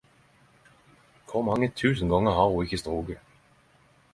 [1.31, 3.19] Kor mange tusen gonger har ho ikkje stroke